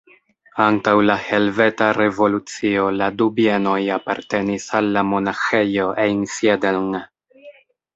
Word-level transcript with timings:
Antaŭ 0.63 0.93
la 1.09 1.17
Helveta 1.25 1.91
Revolucio 1.99 2.87
la 3.03 3.11
du 3.21 3.29
bienoj 3.37 3.77
apartenis 4.01 4.69
al 4.81 4.93
la 4.99 5.09
Monaĥejo 5.15 5.91
Einsiedeln. 6.11 6.95